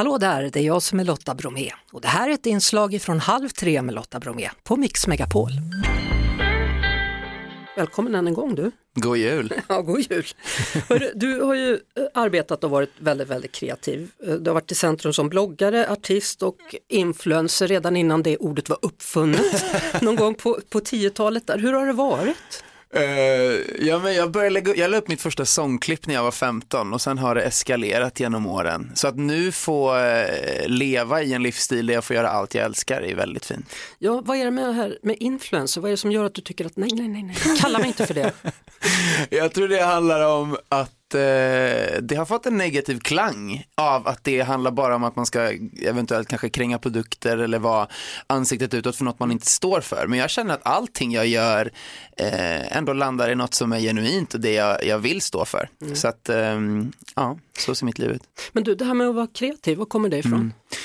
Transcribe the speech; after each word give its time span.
Hallå 0.00 0.18
där, 0.18 0.50
det 0.52 0.60
är 0.60 0.64
jag 0.64 0.82
som 0.82 1.00
är 1.00 1.04
Lotta 1.04 1.34
Bromé 1.34 1.70
och 1.92 2.00
det 2.00 2.08
här 2.08 2.28
är 2.28 2.34
ett 2.34 2.46
inslag 2.46 3.02
från 3.02 3.20
Halv 3.20 3.48
tre 3.48 3.82
med 3.82 3.94
Lotta 3.94 4.20
Bromé 4.20 4.50
på 4.64 4.76
Mix 4.76 5.06
Megapol. 5.06 5.50
Välkommen 7.76 8.14
än 8.14 8.26
en 8.26 8.34
gång 8.34 8.54
du. 8.54 8.70
God 8.94 9.16
jul! 9.16 9.52
Ja, 9.68 9.80
god 9.80 10.00
jul! 10.10 10.24
Hörru, 10.88 11.12
du 11.14 11.40
har 11.40 11.54
ju 11.54 11.72
eh, 11.72 11.78
arbetat 12.14 12.64
och 12.64 12.70
varit 12.70 12.90
väldigt, 12.98 13.28
väldigt 13.28 13.52
kreativ. 13.52 14.10
Eh, 14.26 14.34
Du 14.34 14.50
har 14.50 14.54
varit 14.54 14.72
i 14.72 14.74
centrum 14.74 15.12
som 15.12 15.28
bloggare, 15.28 15.90
artist 15.90 16.42
och 16.42 16.74
influencer 16.88 17.68
redan 17.68 17.96
innan 17.96 18.22
det 18.22 18.36
ordet 18.36 18.68
var 18.68 18.78
uppfunnet. 18.82 19.64
Någon 20.02 20.16
gång 20.16 20.34
på, 20.34 20.60
på 20.70 20.80
10-talet 20.80 21.46
där. 21.46 21.58
Hur 21.58 21.72
har 21.72 21.86
det 21.86 21.92
varit? 21.92 22.64
Eh, 22.94 23.86
ja, 23.86 23.98
men 23.98 24.14
jag, 24.14 24.30
började 24.30 24.50
lägga, 24.50 24.74
jag 24.74 24.90
la 24.90 24.96
upp 24.96 25.08
mitt 25.08 25.22
första 25.22 25.44
sångklipp 25.44 26.06
när 26.06 26.14
jag 26.14 26.22
var 26.22 26.30
15 26.30 26.92
och 26.92 27.00
sen 27.00 27.18
har 27.18 27.34
det 27.34 27.42
eskalerat 27.42 28.20
genom 28.20 28.46
åren. 28.46 28.92
Så 28.94 29.08
att 29.08 29.16
nu 29.16 29.52
få 29.52 29.96
eh, 29.96 30.68
leva 30.68 31.22
i 31.22 31.32
en 31.32 31.42
livsstil 31.42 31.86
där 31.86 31.94
jag 31.94 32.04
får 32.04 32.16
göra 32.16 32.28
allt 32.28 32.54
jag 32.54 32.64
älskar 32.64 33.02
är 33.02 33.14
väldigt 33.14 33.46
fint. 33.46 33.74
Ja, 33.98 34.22
vad 34.24 34.36
är 34.36 34.44
det 34.44 34.50
med 34.50 34.74
här 34.74 34.98
med 35.02 35.16
influencer? 35.20 35.80
Vad 35.80 35.88
är 35.88 35.92
det 35.92 35.96
som 35.96 36.12
gör 36.12 36.24
att 36.24 36.34
du 36.34 36.40
tycker 36.42 36.66
att 36.66 36.76
nej, 36.76 36.90
nej, 36.92 37.08
nej, 37.08 37.22
nej, 37.22 37.58
kalla 37.60 37.78
mig 37.78 37.88
inte 37.88 38.06
för 38.06 38.14
det. 38.14 38.32
Jag 39.30 39.52
tror 39.52 39.68
det 39.68 39.82
handlar 39.82 40.26
om 40.26 40.56
att 40.68 40.99
eh, 41.14 42.00
det 42.02 42.14
har 42.16 42.24
fått 42.24 42.46
en 42.46 42.56
negativ 42.56 42.98
klang 42.98 43.64
av 43.74 44.08
att 44.08 44.24
det 44.24 44.40
handlar 44.40 44.70
bara 44.70 44.96
om 44.96 45.04
att 45.04 45.16
man 45.16 45.26
ska 45.26 45.52
eventuellt 45.82 46.28
kanske 46.28 46.48
kränga 46.48 46.78
produkter 46.78 47.38
eller 47.38 47.58
vara 47.58 47.88
ansiktet 48.26 48.74
utåt 48.74 48.96
för 48.96 49.04
något 49.04 49.18
man 49.18 49.32
inte 49.32 49.46
står 49.46 49.80
för. 49.80 50.06
Men 50.06 50.18
jag 50.18 50.30
känner 50.30 50.54
att 50.54 50.66
allting 50.66 51.12
jag 51.12 51.26
gör 51.26 51.72
eh, 52.16 52.76
ändå 52.76 52.92
landar 52.92 53.30
i 53.30 53.34
något 53.34 53.54
som 53.54 53.72
är 53.72 53.80
genuint 53.80 54.34
och 54.34 54.40
det 54.40 54.52
jag, 54.52 54.84
jag 54.84 54.98
vill 54.98 55.20
stå 55.20 55.44
för. 55.44 55.68
Så 55.94 56.08
att, 56.08 56.28
ehm, 56.28 56.92
ja, 57.16 57.38
så 57.58 57.74
ser 57.74 57.86
mitt 57.86 57.98
liv 57.98 58.10
ut. 58.10 58.22
Men 58.52 58.64
du, 58.64 58.74
det 58.74 58.84
här 58.84 58.94
med 58.94 59.08
att 59.08 59.14
vara 59.14 59.26
kreativ, 59.26 59.78
var 59.78 59.86
kommer 59.86 60.08
det 60.08 60.18
ifrån? 60.18 60.52
Eh, 60.70 60.76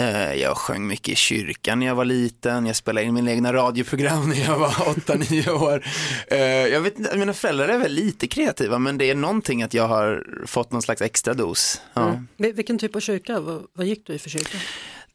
Eh, 0.00 0.34
jag 0.34 0.56
sjöng 0.56 0.86
mycket 0.86 1.08
i 1.08 1.14
kyrkan 1.14 1.78
när 1.78 1.86
jag 1.86 1.94
var 1.94 2.04
liten, 2.04 2.66
jag 2.66 2.76
spelade 2.76 3.06
in 3.06 3.14
mina 3.14 3.30
egna 3.30 3.52
radioprogram 3.52 4.28
när 4.28 4.44
jag 4.44 4.58
var 4.58 4.68
8-9 4.70 5.50
år. 5.50 5.84
Eh, 6.28 6.38
jag 6.38 6.80
vet 6.80 6.98
inte, 6.98 7.16
mina 7.16 7.32
föräldrar 7.32 7.68
är 7.68 7.78
väl 7.78 7.92
lite 7.92 8.26
kreativa 8.26 8.78
men 8.78 8.98
det 8.98 9.10
är 9.10 9.14
någonting 9.14 9.62
att 9.62 9.74
jag 9.74 9.88
har 9.88 10.26
fått 10.46 10.72
någon 10.72 10.82
slags 10.82 11.02
extra 11.02 11.34
dos. 11.34 11.80
Ja. 11.94 12.08
Mm. 12.08 12.26
Vilken 12.56 12.78
typ 12.78 12.96
av 12.96 13.00
kyrka? 13.00 13.40
Vad, 13.40 13.66
vad 13.72 13.86
gick 13.86 14.06
du 14.06 14.14
i 14.14 14.18
för 14.18 14.30
kyrka? 14.30 14.58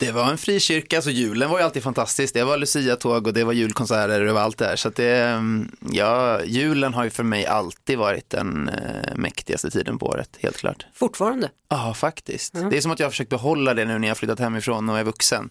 Det 0.01 0.11
var 0.11 0.31
en 0.31 0.37
frikyrka, 0.37 1.01
så 1.01 1.09
julen 1.09 1.49
var 1.49 1.59
ju 1.59 1.65
alltid 1.65 1.83
fantastisk. 1.83 2.33
Det 2.33 2.43
var 2.43 2.57
Lucia-tåg 2.57 3.27
och 3.27 3.33
det 3.33 3.43
var 3.43 3.53
julkonserter 3.53 4.25
och 4.33 4.39
allt 4.41 4.57
det 4.57 4.65
där. 4.65 4.75
Så 4.75 4.87
att 4.87 4.95
det, 4.95 5.17
mm, 5.17 5.71
ja, 5.91 6.43
julen 6.43 6.93
har 6.93 7.03
ju 7.03 7.09
för 7.09 7.23
mig 7.23 7.45
alltid 7.45 7.97
varit 7.97 8.29
den 8.29 8.69
eh, 8.69 9.15
mäktigaste 9.15 9.69
tiden 9.71 9.97
på 9.99 10.05
året, 10.05 10.29
helt 10.39 10.57
klart. 10.57 10.85
Fortfarande? 10.93 11.49
Ja, 11.69 11.93
faktiskt. 11.93 12.53
Det 12.69 12.77
är 12.77 12.81
som 12.81 12.91
att 12.91 12.99
jag 12.99 13.05
har 13.05 13.11
försökt 13.11 13.29
behålla 13.29 13.73
det 13.73 13.85
nu 13.85 13.99
när 13.99 14.07
jag 14.07 14.09
har 14.11 14.15
flyttat 14.15 14.39
hemifrån 14.39 14.89
och 14.89 14.99
är 14.99 15.03
vuxen. 15.03 15.49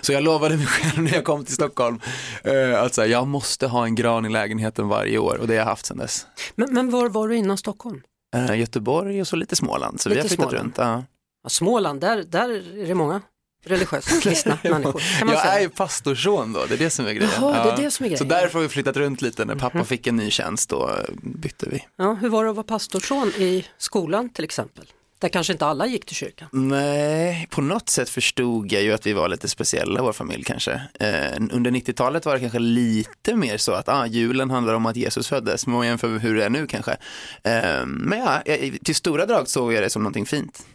Så 0.00 0.12
jag 0.12 0.22
lovade 0.22 0.56
mig 0.56 0.66
själv 0.66 1.02
när 1.02 1.14
jag 1.14 1.24
kom 1.24 1.44
till 1.44 1.54
Stockholm 1.54 2.00
eh, 2.44 2.82
att 2.82 2.94
så 2.94 3.00
här, 3.00 3.08
jag 3.08 3.26
måste 3.26 3.66
ha 3.66 3.84
en 3.84 3.94
gran 3.94 4.26
i 4.26 4.28
lägenheten 4.28 4.88
varje 4.88 5.18
år 5.18 5.36
och 5.40 5.46
det 5.46 5.52
har 5.54 5.58
jag 5.58 5.64
haft 5.66 5.86
sedan 5.86 5.98
dess. 5.98 6.26
Men, 6.54 6.74
men 6.74 6.90
var 6.90 7.08
var 7.08 7.28
du 7.28 7.36
innan 7.36 7.58
Stockholm? 7.58 8.00
Eh, 8.36 8.58
Göteborg 8.58 9.20
och 9.20 9.28
så 9.28 9.36
lite 9.36 9.56
Småland, 9.56 10.00
så 10.00 10.08
vi 10.08 10.14
Lite 10.14 10.24
har 10.24 10.28
flyttat 10.28 10.50
Småland. 10.50 10.64
runt. 10.64 10.78
Ja. 10.78 11.04
Ja, 11.44 11.48
Småland, 11.48 12.00
där, 12.00 12.22
där 12.22 12.48
är 12.82 12.86
det 12.86 12.94
många 12.94 13.20
religiösa 13.64 14.20
kristna 14.22 14.58
människor. 14.62 15.02
Kan 15.18 15.26
man 15.26 15.34
Jag 15.34 15.42
säga. 15.44 15.54
är 15.54 15.60
ju 15.60 15.68
pastorsson 15.68 16.52
då, 16.52 16.66
det 16.66 16.74
är 16.74 16.78
det 16.78 16.90
som 16.90 17.06
är 17.06 17.12
grejen. 17.12 17.30
Jaha, 17.40 17.64
det 17.64 17.70
är 17.82 17.84
det 17.84 17.90
som 17.90 18.06
är 18.06 18.08
Så 18.08 18.24
grejen. 18.24 18.26
Mhm. 18.26 18.28
därför 18.28 18.54
har 18.58 18.62
vi 18.62 18.68
flyttat 18.68 18.96
runt 18.96 19.22
lite. 19.22 19.44
När 19.44 19.54
pappa 19.54 19.84
fick 19.84 20.06
en 20.06 20.16
ny 20.16 20.30
tjänst 20.30 20.70
då 20.70 20.88
eh, 20.88 20.94
bytte 21.22 21.66
vi. 21.70 21.84
Ja, 21.98 22.12
hur 22.20 22.28
var 22.28 22.44
det 22.44 22.50
att 22.50 22.56
vara 22.56 22.66
pastorsson 22.66 23.28
i 23.28 23.64
skolan 23.78 24.28
till 24.30 24.44
exempel? 24.44 24.84
Där 25.18 25.28
kanske 25.28 25.52
inte 25.52 25.66
alla 25.66 25.86
gick 25.86 26.06
till 26.06 26.16
kyrkan. 26.16 26.48
Nej, 26.52 27.46
på 27.50 27.60
något 27.60 27.88
sätt 27.88 28.08
förstod 28.08 28.72
jag 28.72 28.82
ju 28.82 28.92
att 28.92 29.06
vi 29.06 29.12
var 29.12 29.28
lite 29.28 29.48
speciella, 29.48 30.02
vår 30.02 30.12
familj 30.12 30.44
kanske. 30.44 30.72
Eh, 31.00 31.32
under 31.52 31.70
90-talet 31.70 32.26
var 32.26 32.34
det 32.34 32.40
kanske 32.40 32.58
lite 32.58 33.34
mer 33.36 33.56
så 33.56 33.72
att 33.72 33.88
ah, 33.88 34.06
julen 34.06 34.50
handlar 34.50 34.74
om 34.74 34.86
att 34.86 34.96
Jesus 34.96 35.28
föddes, 35.28 35.66
men 35.66 35.82
jämför 35.86 36.08
med 36.08 36.20
hur 36.22 36.36
det 36.36 36.44
är 36.44 36.50
nu 36.50 36.66
kanske. 36.66 36.92
Eh, 37.44 37.86
men 37.86 38.18
ja, 38.18 38.42
jag- 38.46 38.78
till 38.84 38.94
stora 38.94 39.26
drag 39.26 39.48
såg 39.48 39.72
jag 39.72 39.82
det 39.82 39.90
som 39.90 40.02
någonting 40.02 40.26
fint. 40.26 40.66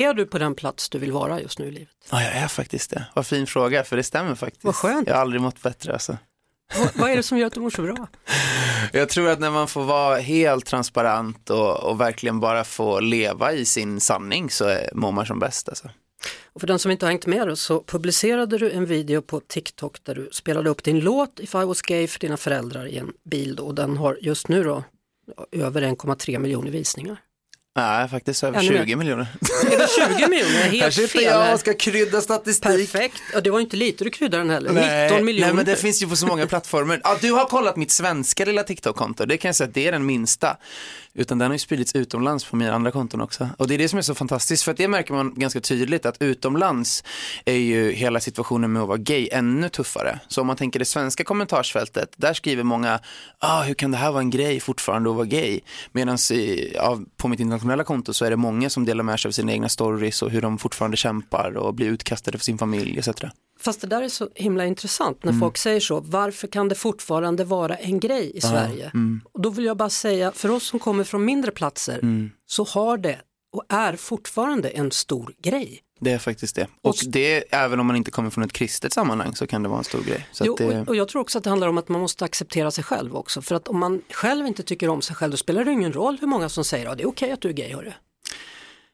Är 0.00 0.14
du 0.14 0.26
på 0.26 0.38
den 0.38 0.54
plats 0.54 0.88
du 0.88 0.98
vill 0.98 1.12
vara 1.12 1.40
just 1.40 1.58
nu 1.58 1.66
i 1.66 1.70
livet? 1.70 1.88
Ja, 2.10 2.22
jag 2.22 2.32
är 2.32 2.48
faktiskt 2.48 2.90
det. 2.90 3.06
Vad 3.14 3.26
fin 3.26 3.46
fråga, 3.46 3.84
för 3.84 3.96
det 3.96 4.02
stämmer 4.02 4.34
faktiskt. 4.34 4.64
Vad 4.64 4.74
skönt. 4.74 5.08
Jag 5.08 5.14
har 5.14 5.20
aldrig 5.20 5.40
mått 5.40 5.62
bättre 5.62 5.92
alltså. 5.92 6.16
Vad, 6.78 6.90
vad 6.94 7.10
är 7.10 7.16
det 7.16 7.22
som 7.22 7.38
gör 7.38 7.46
att 7.46 7.52
du 7.52 7.60
mår 7.60 7.70
så 7.70 7.82
bra? 7.82 8.08
Jag 8.92 9.08
tror 9.08 9.28
att 9.28 9.40
när 9.40 9.50
man 9.50 9.68
får 9.68 9.84
vara 9.84 10.16
helt 10.16 10.66
transparent 10.66 11.50
och, 11.50 11.76
och 11.76 12.00
verkligen 12.00 12.40
bara 12.40 12.64
få 12.64 13.00
leva 13.00 13.52
i 13.52 13.64
sin 13.64 14.00
sanning 14.00 14.50
så 14.50 14.64
är, 14.64 14.90
mår 14.94 15.12
man 15.12 15.26
som 15.26 15.38
bäst 15.38 15.68
alltså. 15.68 15.90
Och 16.52 16.60
för 16.60 16.66
den 16.66 16.78
som 16.78 16.90
inte 16.90 17.06
har 17.06 17.10
hängt 17.10 17.26
med 17.26 17.48
då, 17.48 17.56
så 17.56 17.82
publicerade 17.82 18.58
du 18.58 18.70
en 18.70 18.86
video 18.86 19.22
på 19.22 19.40
TikTok 19.40 20.04
där 20.04 20.14
du 20.14 20.28
spelade 20.32 20.70
upp 20.70 20.82
din 20.82 21.00
låt 21.00 21.40
If 21.40 21.54
I 21.54 21.64
was 21.64 21.82
gay 21.82 22.06
för 22.06 22.20
dina 22.20 22.36
föräldrar 22.36 22.86
i 22.86 22.98
en 22.98 23.12
bil 23.24 23.56
då, 23.56 23.66
och 23.66 23.74
den 23.74 23.96
har 23.96 24.18
just 24.20 24.48
nu 24.48 24.64
då 24.64 24.84
över 25.52 25.82
1,3 25.82 26.38
miljoner 26.38 26.70
visningar. 26.70 27.16
Nej, 27.78 28.08
faktiskt 28.08 28.44
över 28.44 28.58
Ännu 28.58 28.70
mer. 28.70 28.78
20 28.84 28.96
miljoner. 28.96 29.26
Över 29.72 30.16
20 30.16 30.28
miljoner, 30.28 30.52
Här 30.62 30.70
helt 30.70 30.94
sitter 30.94 31.08
fel. 31.08 31.22
jag 31.22 31.32
här. 31.42 31.54
och 31.54 31.60
ska 31.60 31.74
krydda 31.74 32.20
statistik. 32.20 32.62
Perfekt, 32.92 33.22
ja, 33.32 33.40
det 33.40 33.50
var 33.50 33.60
inte 33.60 33.76
lite 33.76 34.04
du 34.04 34.10
kryddade 34.10 34.42
den 34.42 34.50
heller, 34.50 35.04
19 35.08 35.24
miljoner. 35.24 35.46
Nej, 35.46 35.56
men 35.56 35.64
det 35.64 35.76
finns 35.76 36.02
ju 36.02 36.08
på 36.08 36.16
så 36.16 36.26
många 36.26 36.46
plattformar. 36.46 37.00
Ja, 37.04 37.16
du 37.20 37.32
har 37.32 37.44
kollat 37.44 37.76
mitt 37.76 37.90
svenska 37.90 38.44
lilla 38.44 38.62
TikTok-konto. 38.62 39.26
Det 39.26 39.36
kan 39.36 39.48
jag 39.48 39.56
säga 39.56 39.68
att 39.68 39.74
det 39.74 39.86
är 39.86 39.92
den 39.92 40.06
minsta. 40.06 40.56
Utan 41.14 41.38
den 41.38 41.46
har 41.46 41.54
ju 41.54 41.58
spridits 41.58 41.94
utomlands 41.94 42.44
på 42.44 42.56
mina 42.56 42.74
andra 42.74 42.90
konton 42.90 43.20
också. 43.20 43.48
Och 43.56 43.68
det 43.68 43.74
är 43.74 43.78
det 43.78 43.88
som 43.88 43.98
är 43.98 44.02
så 44.02 44.14
fantastiskt, 44.14 44.62
för 44.62 44.70
att 44.70 44.76
det 44.76 44.88
märker 44.88 45.14
man 45.14 45.34
ganska 45.36 45.60
tydligt 45.60 46.06
att 46.06 46.22
utomlands 46.22 47.04
är 47.44 47.54
ju 47.54 47.92
hela 47.92 48.20
situationen 48.20 48.72
med 48.72 48.82
att 48.82 48.88
vara 48.88 48.98
gay 48.98 49.28
ännu 49.32 49.68
tuffare. 49.68 50.18
Så 50.28 50.40
om 50.40 50.46
man 50.46 50.56
tänker 50.56 50.78
det 50.78 50.84
svenska 50.84 51.24
kommentarsfältet, 51.24 52.12
där 52.16 52.34
skriver 52.34 52.62
många, 52.62 53.00
ah, 53.38 53.62
hur 53.62 53.74
kan 53.74 53.90
det 53.90 53.96
här 53.96 54.10
vara 54.10 54.20
en 54.20 54.30
grej 54.30 54.60
fortfarande 54.60 55.10
att 55.10 55.16
vara 55.16 55.26
gay? 55.26 55.60
Medan 55.92 56.18
ja, 56.74 56.98
på 57.16 57.28
mitt 57.28 57.40
internationella 57.40 57.67
konto 57.84 58.12
så 58.14 58.24
är 58.24 58.30
det 58.30 58.36
många 58.36 58.70
som 58.70 58.84
delar 58.84 59.04
med 59.04 59.20
sig 59.20 59.28
av 59.28 59.32
sina 59.32 59.52
egna 59.52 59.68
stories 59.68 60.22
och 60.22 60.30
hur 60.30 60.42
de 60.42 60.58
fortfarande 60.58 60.96
kämpar 60.96 61.56
och 61.56 61.74
blir 61.74 61.86
utkastade 61.86 62.38
för 62.38 62.44
sin 62.44 62.58
familj 62.58 62.98
etc. 62.98 63.08
Fast 63.60 63.80
det 63.80 63.86
där 63.86 64.02
är 64.02 64.08
så 64.08 64.28
himla 64.34 64.66
intressant 64.66 65.24
Mm. 65.24 65.34
när 65.34 65.40
folk 65.40 65.56
säger 65.56 65.80
så, 65.80 66.00
varför 66.00 66.48
kan 66.48 66.68
det 66.68 66.74
fortfarande 66.74 67.44
vara 67.44 67.76
en 67.76 68.00
grej 68.00 68.36
i 68.36 68.40
Sverige? 68.40 68.90
mm. 68.94 69.20
Och 69.32 69.40
då 69.42 69.50
vill 69.50 69.64
jag 69.64 69.76
bara 69.76 69.90
säga, 69.90 70.32
för 70.32 70.50
oss 70.50 70.66
som 70.66 70.78
kommer 70.78 71.04
från 71.04 71.24
mindre 71.24 71.50
platser 71.50 71.98
Mm. 72.02 72.30
så 72.46 72.64
har 72.64 72.98
det 72.98 73.18
och 73.52 73.64
är 73.68 73.96
fortfarande 73.96 74.68
en 74.68 74.90
stor 74.90 75.34
grej. 75.42 75.80
Det 76.00 76.10
är 76.10 76.18
faktiskt 76.18 76.56
det. 76.56 76.66
Och 76.82 76.96
det, 77.06 77.54
även 77.54 77.80
om 77.80 77.86
man 77.86 77.96
inte 77.96 78.10
kommer 78.10 78.30
från 78.30 78.44
ett 78.44 78.52
kristet 78.52 78.92
sammanhang 78.92 79.34
så 79.34 79.46
kan 79.46 79.62
det 79.62 79.68
vara 79.68 79.78
en 79.78 79.84
stor 79.84 80.02
grej. 80.02 80.26
Så 80.32 80.44
Jo, 80.46 80.56
det, 80.58 80.80
och, 80.80 80.88
och 80.88 80.96
jag 80.96 81.08
tror 81.08 81.22
också 81.22 81.38
att 81.38 81.44
det 81.44 81.50
handlar 81.50 81.68
om 81.68 81.78
att 81.78 81.88
man 81.88 82.00
måste 82.00 82.24
acceptera 82.24 82.70
sig 82.70 82.84
själv 82.84 83.16
också. 83.16 83.42
För 83.42 83.54
att 83.54 83.68
om 83.68 83.78
man 83.78 84.02
själv 84.10 84.46
inte 84.46 84.62
tycker 84.62 84.88
om 84.88 85.02
sig 85.02 85.16
själv 85.16 85.30
då 85.30 85.36
spelar 85.36 85.64
det 85.64 85.72
ingen 85.72 85.92
roll 85.92 86.18
hur 86.20 86.26
många 86.26 86.48
som 86.48 86.64
säger 86.64 86.86
att 86.86 86.96
det 86.98 87.02
är 87.02 87.08
okej 87.08 87.30
att 87.32 87.40
du 87.40 87.48
är 87.48 87.52
gay. 87.52 87.74
Hörru. 87.74 87.92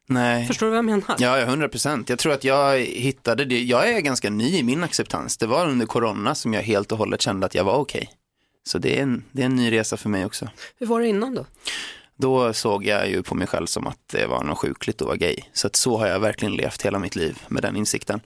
nej. 0.06 0.46
Förstår 0.46 0.66
du 0.66 0.70
vad 0.70 0.78
jag 0.78 0.84
menar? 0.84 1.04
Ja, 1.18 1.38
ja, 1.38 1.40
100 1.40 1.68
procent. 1.68 2.08
Jag 2.08 2.18
tror 2.18 2.32
att 2.32 2.44
jag 2.44 2.78
hittade 2.80 3.44
det. 3.44 3.62
Jag 3.62 3.90
är 3.90 4.00
ganska 4.00 4.30
ny 4.30 4.56
i 4.56 4.62
min 4.62 4.84
acceptans. 4.84 5.36
Det 5.36 5.46
var 5.46 5.66
under 5.68 5.86
corona 5.86 6.34
som 6.34 6.54
jag 6.54 6.62
helt 6.62 6.92
och 6.92 6.98
hållet 6.98 7.20
kände 7.20 7.46
att 7.46 7.54
jag 7.54 7.64
var 7.64 7.76
okej. 7.76 8.10
Så 8.66 8.78
det 8.78 8.98
är, 8.98 9.02
en, 9.02 9.24
det 9.32 9.42
är 9.42 9.46
en 9.46 9.56
ny 9.56 9.72
resa 9.72 9.96
för 9.96 10.08
mig 10.08 10.24
också. 10.24 10.48
Hur 10.78 10.86
var 10.86 11.00
det 11.00 11.08
innan 11.08 11.34
då? 11.34 11.46
Då 12.16 12.52
såg 12.52 12.84
jag 12.84 13.08
ju 13.10 13.22
på 13.22 13.34
mig 13.34 13.46
själv 13.46 13.66
som 13.66 13.86
att 13.86 13.98
det 14.12 14.26
var 14.26 14.44
något 14.44 14.58
sjukligt 14.58 15.00
att 15.02 15.06
vara 15.06 15.16
gay. 15.16 15.36
Så 15.52 15.66
att 15.66 15.76
så 15.76 15.98
har 15.98 16.06
jag 16.06 16.20
verkligen 16.20 16.54
levt 16.54 16.82
hela 16.82 16.98
mitt 16.98 17.16
liv 17.16 17.38
med 17.48 17.62
den 17.62 17.76
insikten. 17.76 18.20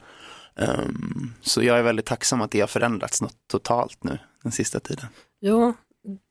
Ehm, 0.56 1.32
så 1.42 1.62
jag 1.62 1.78
är 1.78 1.82
väldigt 1.82 2.06
tacksam 2.06 2.40
att 2.40 2.50
det 2.50 2.60
har 2.60 2.66
förändrats 2.66 3.22
något 3.22 3.36
totalt 3.50 4.04
nu 4.04 4.18
den 4.42 4.52
sista 4.52 4.80
tiden. 4.80 5.06
Ja, 5.40 5.74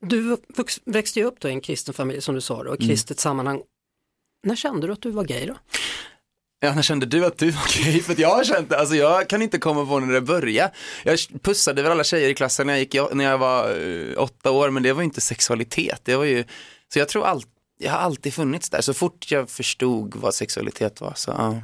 du 0.06 0.36
växte 0.84 1.20
ju 1.20 1.26
upp 1.26 1.40
då 1.40 1.48
i 1.48 1.52
en 1.52 1.60
kristen 1.60 1.94
familj 1.94 2.20
som 2.22 2.34
du 2.34 2.40
sa 2.40 2.62
då, 2.62 2.74
i 2.74 2.76
Mm. 2.76 2.88
kristet 2.88 3.20
sammanhang. 3.20 3.62
När 4.46 4.56
kände 4.56 4.86
du 4.86 4.92
att 4.92 5.02
du 5.02 5.10
var 5.10 5.24
gay 5.24 5.46
då? 5.46 5.56
Ja, 6.60 6.74
när 6.74 6.82
kände 6.82 7.06
du 7.06 7.26
att 7.26 7.38
du 7.38 7.50
var 7.50 7.84
gay? 7.84 8.02
För 8.02 8.20
jag 8.20 8.28
har 8.28 8.44
känt 8.44 8.72
alltså 8.72 8.94
jag 8.94 9.28
kan 9.28 9.42
inte 9.42 9.58
komma 9.58 9.86
på 9.86 10.00
när 10.00 10.14
det 10.14 10.20
började. 10.20 10.72
Jag 11.04 11.18
pussade 11.42 11.82
väl 11.82 11.92
alla 11.92 12.04
tjejer 12.04 12.28
i 12.28 12.34
klassen 12.34 12.66
när 12.66 12.74
jag, 12.74 12.80
gick, 12.80 12.94
när 13.12 13.24
jag 13.24 13.38
var 13.38 13.86
eh, 13.88 14.22
åtta 14.22 14.50
år, 14.50 14.70
men 14.70 14.82
det 14.82 14.92
var 14.92 15.00
ju 15.02 15.04
inte 15.04 15.20
sexualitet. 15.20 16.00
Det 16.04 16.16
var 16.16 16.24
ju, 16.24 16.44
så 16.92 16.98
jag 16.98 17.08
tror 17.08 17.26
allt, 17.26 17.46
jag 17.78 17.90
har 17.92 17.98
alltid 17.98 18.34
funnits 18.34 18.70
där. 18.70 18.80
Så 18.80 18.94
fort 18.94 19.30
jag 19.30 19.50
förstod 19.50 20.14
vad 20.16 20.34
sexualitet 20.34 21.00
var 21.00 21.12
så, 21.16 21.30
ja. 21.30 21.62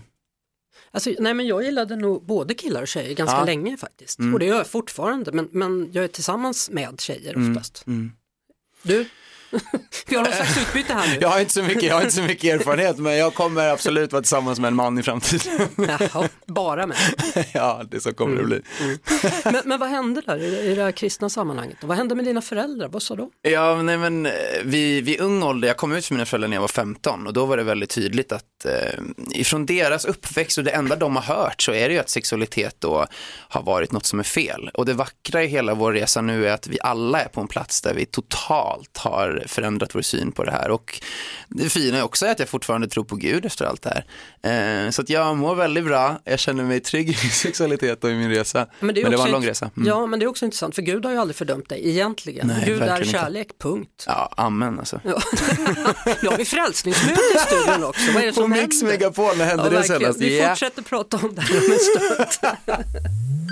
Alltså, 0.90 1.10
nej 1.18 1.34
men 1.34 1.46
jag 1.46 1.64
gillade 1.64 1.96
nog 1.96 2.26
både 2.26 2.54
killar 2.54 2.82
och 2.82 2.88
tjejer 2.88 3.14
ganska 3.14 3.36
Ja. 3.36 3.44
länge 3.44 3.76
faktiskt. 3.76 4.18
Mm. 4.18 4.34
Och 4.34 4.40
det 4.40 4.46
gör 4.46 4.56
jag 4.56 4.66
fortfarande 4.66 5.32
men, 5.32 5.48
men 5.52 5.90
jag 5.92 6.04
är 6.04 6.08
tillsammans 6.08 6.70
med 6.70 7.00
tjejer 7.00 7.34
Mm, 7.34 7.52
oftast. 7.56 7.84
mm. 7.86 8.12
Du, 8.82 9.08
Vi 10.06 10.16
har 10.16 10.24
någon 10.24 10.32
slags 10.32 10.58
utbyte 10.58 10.94
här 10.94 11.08
nu. 11.08 11.18
Jag 11.20 11.28
har, 11.28 11.40
inte 11.40 11.52
så 11.52 11.62
mycket, 11.62 11.82
jag 11.82 11.94
har 11.94 12.02
inte 12.02 12.14
så 12.14 12.22
mycket 12.22 12.60
erfarenhet 12.60 12.98
men 12.98 13.16
jag 13.16 13.34
kommer 13.34 13.68
absolut 13.68 14.12
vara 14.12 14.22
tillsammans 14.22 14.60
med 14.60 14.68
en 14.68 14.74
man 14.74 14.98
i 14.98 15.02
framtiden. 15.02 15.68
Jaha, 15.76 16.28
bara 16.46 16.86
med. 16.86 16.96
ja, 17.52 17.82
det 17.90 18.00
så 18.00 18.14
kommer 18.14 18.36
det 18.36 18.44
bli. 18.44 18.60
Men, 19.44 19.62
men 19.64 19.80
vad 19.80 19.88
hände 19.88 20.22
där 20.26 20.38
i, 20.38 20.74
det 20.74 20.82
här 20.82 20.92
kristna 20.92 21.30
sammanhanget? 21.30 21.76
Vad 21.82 21.96
hände 21.96 22.14
med 22.14 22.24
dina 22.24 22.42
föräldrar? 22.42 22.88
Vad 22.88 23.02
sa 23.02 23.14
de? 23.14 23.30
Ja, 23.42 23.82
nej 23.82 23.98
men 23.98 24.26
eh, 24.26 24.32
vid, 24.64 25.04
vid 25.04 25.20
ung 25.20 25.42
ålder, 25.42 25.68
jag 25.68 25.76
kom 25.76 25.92
ut 25.92 26.06
för 26.06 26.14
mina 26.14 26.26
föräldrar 26.26 26.48
när 26.48 26.56
jag 26.56 26.60
var 26.60 26.68
15 26.68 27.26
och 27.26 27.32
då 27.32 27.46
var 27.46 27.56
det 27.56 27.62
väldigt 27.62 27.90
tydligt 27.90 28.32
att 28.32 28.64
eh, 28.64 29.00
ifrån 29.30 29.66
deras 29.66 30.04
uppväxt 30.04 30.58
och 30.58 30.64
det 30.64 30.70
enda 30.70 30.96
de 30.96 31.16
har 31.16 31.22
hört 31.22 31.62
så 31.62 31.72
är 31.72 31.88
det 31.88 31.94
ju 31.94 32.00
att 32.00 32.10
sexualitet 32.10 32.76
då 32.78 33.06
har 33.48 33.62
varit 33.62 33.92
något 33.92 34.06
som 34.06 34.18
är 34.18 34.24
fel. 34.24 34.70
Och 34.74 34.86
det 34.86 34.94
vackra 34.94 35.44
i 35.44 35.46
hela 35.46 35.74
vår 35.74 35.92
resa 35.92 36.20
nu 36.20 36.48
är 36.48 36.52
att 36.52 36.66
vi 36.66 36.78
alla 36.82 37.20
är 37.20 37.28
på 37.28 37.40
en 37.40 37.48
plats 37.48 37.80
där 37.82 37.94
vi 37.94 38.06
totalt 38.06 38.96
har 38.96 39.43
förändrat 39.46 39.94
vår 39.94 40.02
syn 40.02 40.32
på 40.32 40.44
det 40.44 40.50
här. 40.50 40.70
Och 40.70 41.00
det 41.48 41.68
fina 41.68 41.98
är 41.98 42.02
också 42.02 42.26
att 42.26 42.38
jag 42.38 42.48
fortfarande 42.48 42.88
tror 42.88 43.04
på 43.04 43.16
Gud 43.16 43.44
efter 43.44 43.64
allt 43.64 43.82
det 43.82 44.04
här. 44.42 44.84
Eh, 44.86 44.90
så 44.90 45.02
att 45.02 45.08
jag 45.10 45.36
mår 45.36 45.54
väldigt 45.54 45.84
bra, 45.84 46.20
jag 46.24 46.38
känner 46.38 46.64
mig 46.64 46.80
trygg 46.80 47.08
i 47.10 47.16
min 47.22 47.30
sexualitet 47.32 48.04
och 48.04 48.10
i 48.10 48.14
min 48.14 48.30
resa. 48.30 48.66
Men 48.80 48.94
det, 48.94 49.02
Men 49.02 49.10
det 49.10 49.16
var 49.16 49.26
en 49.26 49.32
lång 49.32 49.46
resa. 49.46 49.70
Mm. 49.76 49.88
Ja, 49.88 50.06
men 50.06 50.18
det 50.18 50.24
är 50.24 50.28
också 50.28 50.44
intressant 50.44 50.74
för 50.74 50.82
Gud 50.82 51.04
har 51.04 51.12
ju 51.12 51.18
aldrig 51.18 51.36
fördömt 51.36 51.68
dig 51.68 51.88
egentligen. 51.88 52.46
Nej, 52.46 52.62
Gud 52.66 52.74
är 52.82 52.86
verkligen 52.86 53.02
inte. 53.08 53.18
kärlek, 53.18 53.48
punkt. 53.58 54.04
Ja, 54.06 54.32
amen 54.36 54.78
alltså. 54.78 55.00
Ja. 55.04 55.10
nu 56.22 56.28
har 56.28 56.36
vi 56.36 56.44
frälsningsmöte 56.44 57.20
i 57.34 57.38
studion 57.38 57.84
också. 57.84 58.12
Vad 58.12 58.22
är 58.22 58.26
det 58.26 58.32
På 58.32 58.40
som 58.40 58.50
Mix 58.50 58.76
händer? 58.82 58.86
Megapol, 58.98 59.36
när 59.36 59.44
hände 59.44 59.64
det 59.64 59.70
verkligen. 59.70 60.00
senast? 60.00 60.20
Vi 60.20 60.38
Ja. 60.38 60.48
fortsätter 60.48 60.82
prata 60.82 61.16
om 61.16 61.34
det 61.34 61.40
här 61.42 61.56
om 61.58 61.72
en 61.72 61.78
stund. 61.78 62.54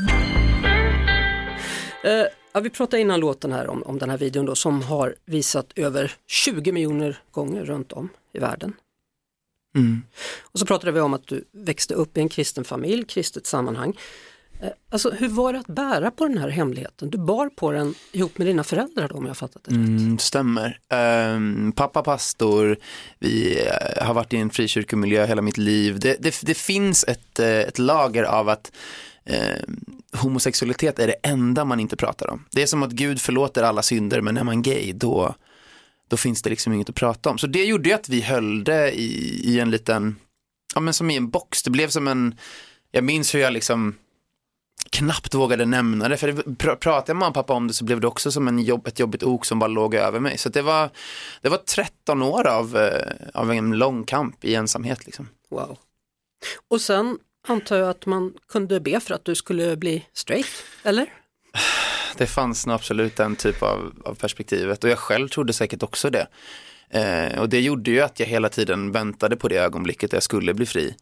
Eh, 2.05 2.27
ja, 2.53 2.61
vi 2.61 2.71
pratade 2.71 3.01
innan 3.01 3.21
låten 3.21 3.53
här 3.53 3.69
om, 3.69 3.83
om 3.83 3.99
den 3.99 4.11
här 4.11 4.19
videon 4.19 4.47
då, 4.47 4.55
som 4.55 4.83
har 4.83 5.15
visat 5.25 5.73
över 5.77 6.13
20 6.27 6.73
miljoner 6.73 7.19
gånger 7.31 7.65
runt 7.65 7.93
om 7.93 8.09
i 8.33 8.39
världen. 8.39 8.73
Mm. 9.75 10.03
Och 10.43 10.59
så 10.59 10.67
pratade 10.67 10.93
vi 10.93 11.01
om 11.01 11.15
att 11.15 11.27
du 11.27 11.45
växte 11.53 11.95
upp 11.95 12.19
i 12.19 12.21
en 12.21 12.29
kristen 12.29 12.65
familj, 12.65 13.05
kristet 13.05 13.47
sammanhang. 13.47 13.99
Eh, 14.61 14.69
Alltså 14.91 15.11
hur 15.11 15.29
var 15.29 15.53
det 15.53 15.59
att 15.59 15.67
bära 15.67 16.11
på 16.11 16.29
den 16.29 16.39
här 16.39 16.49
hemligheten? 16.49 17.11
Du 17.11 17.19
bar 17.19 17.49
på 17.49 17.73
den 17.73 17.95
ihop 18.13 18.39
med 18.39 18.47
dina 18.47 18.65
föräldrar 18.65 19.09
då 19.09 19.15
om 19.15 19.27
jag 19.27 19.37
fattat 19.37 19.65
det 19.65 19.71
rätt. 19.71 19.77
Mm, 19.77 20.19
stämmer. 20.19 20.79
Ehm, 20.89 21.73
pappa 21.73 22.03
pastor, 22.03 22.77
vi 23.19 23.61
eh, 23.67 24.05
har 24.05 24.15
varit 24.15 24.33
i 24.33 24.37
en 24.37 24.51
frikyrkomiljö 24.51 25.27
hela 25.27 25.43
mitt 25.43 25.59
liv. 25.59 25.99
Det, 25.99 26.17
det, 26.21 26.41
det 26.43 26.55
finns 26.55 27.05
ett, 27.05 27.39
eh, 27.39 27.47
ett 27.47 27.79
lager 27.79 28.23
av 28.23 28.49
att 28.49 28.73
eh, 29.25 29.57
homosexualitet 30.13 30.99
är 30.99 31.07
det 31.07 31.17
enda 31.23 31.65
man 31.65 31.81
inte 31.81 31.97
pratar 31.97 32.31
om. 32.31 32.45
Det 32.51 32.63
är 32.63 32.67
som 32.67 32.83
att 32.83 32.91
Gud 32.91 33.21
förlåter 33.21 33.63
alla 33.63 33.83
synder 33.83 34.21
men 34.21 34.37
är 34.37 34.45
man 34.45 34.63
gay 34.63 34.93
då, 34.93 35.35
då 36.09 36.17
finns 36.17 36.43
det 36.43 36.51
liksom 36.51 36.73
inget 36.73 36.89
att 36.89 36.95
prata 36.95 37.31
om. 37.31 37.39
Så 37.39 37.47
det 37.47 37.65
gjorde 37.65 37.89
ju 37.89 37.95
att 37.95 38.09
vi 38.09 38.21
höll 38.21 38.65
det 38.65 38.93
i, 38.93 39.41
i 39.45 39.61
en 39.61 39.71
liten, 39.71 40.17
ja 40.75 40.81
men 40.81 40.95
som 40.95 41.11
i 41.11 41.17
en 41.17 41.31
box. 41.31 41.63
Det 41.63 41.71
blev 41.71 41.89
som 41.89 42.09
en, 42.09 42.35
jag 42.91 43.05
minns 43.05 43.35
hur 43.35 43.41
jag 43.41 43.53
liksom 43.53 43.95
knappt 44.91 45.35
vågade 45.35 45.67
nämna 45.67 46.09
det. 46.09 46.17
För 46.17 46.33
det, 46.33 46.43
pr- 46.43 46.77
pratade 46.77 47.05
jag 47.07 47.17
med 47.17 47.21
mamma 47.21 47.29
och 47.29 47.35
pappa 47.35 47.53
om 47.53 47.69
det 47.69 47.75
så 47.75 47.85
blev 47.85 48.01
det 48.01 48.07
också 48.07 48.33
som 48.33 48.49
en 48.49 48.59
jobb, 48.59 48.87
ett 48.87 48.99
jobbigt 48.99 49.23
ok 49.23 49.47
som 49.47 49.59
bara 49.59 49.69
låg 49.69 49.95
över 49.95 50.21
mig. 50.21 50.39
Så 50.39 50.49
det 50.49 50.63
var, 50.63 50.91
det 51.41 51.49
var 51.49 51.57
13 51.59 52.23
år 52.23 52.47
av, 52.47 52.77
eh, 52.77 53.13
av 53.35 53.53
en 53.53 53.79
lång 53.79 54.05
kamp 54.05 54.45
i 54.45 54.55
ensamhet. 54.55 55.07
Liksom. 55.07 55.29
Wow. 55.51 55.79
Och 56.69 56.81
sen 56.81 57.19
antar 57.49 57.77
jag 57.77 57.89
att 57.89 58.07
man 58.07 58.35
kunde 58.49 58.81
be 58.81 59.01
för 59.01 59.15
att 59.15 59.25
du 59.25 59.35
skulle 59.35 59.77
bli 59.77 60.07
straight, 60.13 60.65
eller? 60.83 61.07
Det 62.17 62.27
fanns 62.27 62.67
nog 62.67 62.75
absolut 62.75 63.17
den 63.17 63.37
typ 63.37 63.63
av, 63.63 63.95
av 64.05 64.15
perspektivet 64.15 64.85
och 64.85 64.91
jag 64.91 64.99
själv 64.99 65.29
trodde 65.29 65.53
säkert 65.53 65.83
också 65.83 66.11
det. 66.11 66.27
Eh, 66.91 67.41
och 67.41 67.49
det 67.49 67.61
gjorde 67.61 67.91
ju 67.91 68.01
att 68.01 68.21
jag 68.21 68.27
hela 68.27 68.49
tiden 68.49 68.93
väntade 68.93 69.37
på 69.37 69.49
det 69.49 69.57
ögonblicket 69.57 70.11
där 70.11 70.17
jag 70.17 70.23
skulle 70.23 70.55
bli 70.55 70.67
fri. 70.67 70.95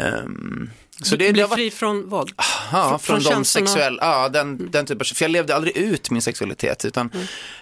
Ehm, 0.00 0.70
så 1.02 1.16
det, 1.16 1.32
bli 1.32 1.42
det 1.42 1.46
varit 1.48 1.54
fri 1.54 1.70
från 1.70 2.08
vad? 2.08 2.30
Ja, 2.72 2.98
Från- 3.02 3.20
från, 3.20 3.32
de 3.34 3.44
sexuella, 3.44 3.98
ja 4.02 4.28
den, 4.28 4.70
den 4.70 4.86
typen 4.86 5.00
av, 5.00 5.04
för 5.14 5.24
jag 5.24 5.30
levde 5.30 5.54
aldrig 5.54 5.76
ut 5.76 6.10
min 6.10 6.22
sexualitet 6.22 6.84
utan 6.84 7.10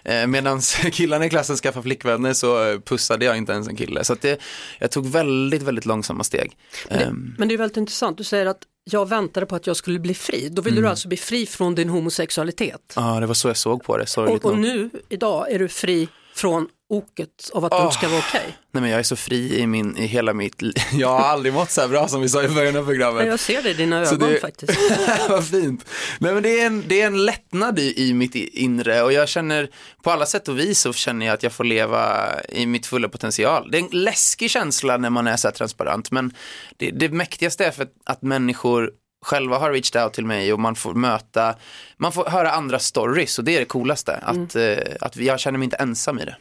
eh, 0.04 0.26
medan 0.26 0.60
killarna 0.92 1.26
i 1.26 1.30
klassen 1.30 1.56
skaffade 1.56 1.82
flickvänner 1.82 2.32
så 2.32 2.78
pussade 2.84 3.24
jag 3.24 3.36
inte 3.36 3.52
ens 3.52 3.68
en 3.68 3.76
kille. 3.76 4.04
Så 4.04 4.16
det, 4.20 4.40
jag 4.78 4.90
tog 4.90 5.06
väldigt, 5.06 5.62
väldigt 5.62 5.86
långsamma 5.86 6.24
steg. 6.24 6.56
Ehm, 6.90 7.34
Men 7.38 7.48
det 7.48 7.54
är 7.54 7.58
väldigt 7.58 7.76
intressant, 7.76 8.18
du 8.18 8.24
säger 8.24 8.46
att 8.46 8.58
jag 8.90 9.08
väntade 9.08 9.46
på 9.46 9.56
att 9.56 9.66
jag 9.66 9.76
skulle 9.76 9.98
bli 9.98 10.14
fri. 10.14 10.48
Då 10.48 10.62
ville 10.62 10.74
Mm. 10.74 10.82
du 10.84 10.88
alltså 10.90 11.08
bli 11.08 11.16
fri 11.16 11.46
från 11.46 11.74
din 11.74 11.88
homosexualitet. 11.88 12.92
Ja, 12.96 13.20
det 13.20 13.26
var 13.26 13.34
så 13.34 13.48
jag 13.48 13.56
såg 13.56 13.84
på 13.84 13.96
det, 13.96 14.06
sorgligt 14.06 14.44
Och, 14.44 14.50
och 14.50 14.56
nog. 14.58 14.66
nu, 14.66 14.90
idag, 15.08 15.50
är 15.52 15.58
du 15.58 15.68
fri 15.68 16.08
från 16.34 16.68
oket 16.88 17.50
av 17.52 17.64
att 17.64 17.70
du 17.70 17.76
Åh. 17.76 17.84
inte 17.84 17.94
ska 17.96 18.08
vara 18.08 18.18
okej. 18.28 18.56
Nej 18.72 18.80
men 18.80 18.90
jag 18.90 18.98
är 18.98 19.02
så 19.02 19.16
fri 19.16 19.58
i, 19.58 19.66
min, 19.66 19.96
i 19.96 20.06
hela 20.06 20.32
mitt 20.32 20.62
liv. 20.62 20.74
Jag 20.92 21.08
har 21.08 21.20
aldrig 21.20 21.54
mått 21.54 21.70
så 21.70 21.80
här 21.80 21.88
bra 21.88 22.08
som 22.08 22.20
vi 22.20 22.28
sa 22.28 22.42
i 22.42 22.48
början 22.48 22.76
av 22.76 22.84
programmet. 22.84 23.20
Men 23.22 23.26
Jag 23.30 23.40
ser 23.40 23.62
det 23.62 23.70
i 23.70 23.74
dina 23.74 24.00
ögon 24.00 24.18
det- 24.30 24.40
faktiskt. 24.40 24.78
Vad 25.28 25.46
fint. 25.46 25.84
Nej 26.18 26.34
men 26.34 26.42
det 26.42 26.60
är 26.60 26.66
en, 26.66 26.84
det 26.88 27.00
är 27.00 27.06
en 27.06 27.24
lättnad 27.24 27.78
i, 27.78 28.08
i 28.08 28.14
mitt 28.14 28.34
inre 28.34 29.02
och 29.02 29.12
jag 29.12 29.28
känner 29.28 29.68
på 30.02 30.10
alla 30.10 30.26
sätt 30.26 30.48
och 30.48 30.58
vis 30.58 30.78
så 30.80 30.92
känner 30.92 31.26
jag 31.26 31.34
att 31.34 31.42
jag 31.42 31.52
får 31.52 31.64
leva 31.64 32.28
i 32.48 32.66
mitt 32.66 32.86
fulla 32.86 33.08
potential. 33.08 33.70
Det 33.70 33.78
är 33.78 33.82
en 33.82 33.88
läskig 34.02 34.50
känsla 34.50 34.96
när 34.96 35.10
man 35.10 35.26
är 35.26 35.36
så 35.36 35.48
här 35.48 35.52
transparent 35.52 36.10
men 36.10 36.32
det, 36.76 36.90
det 36.90 37.08
mäktigaste 37.08 37.64
är 37.66 37.70
för 37.70 37.82
att, 37.82 37.92
att 38.06 38.22
människor 38.22 38.90
själva 39.24 39.58
har 39.58 39.72
reached 39.72 40.02
out 40.04 40.12
till 40.12 40.26
mig 40.26 40.52
och 40.52 40.60
man 40.60 40.74
får 40.76 40.94
möta, 40.94 41.54
man 41.96 42.12
får 42.12 42.24
höra 42.24 42.50
andra 42.50 42.78
stories 42.78 43.38
och 43.38 43.44
det 43.44 43.56
är 43.56 43.60
det 43.60 43.64
coolaste. 43.66 44.16
Att, 44.22 44.56
eh, 44.56 44.78
att 45.00 45.16
jag 45.16 45.40
känner 45.40 45.58
mig 45.58 45.64
inte 45.64 45.76
ensam 45.76 46.18
i 46.18 46.24
det. 46.24 46.36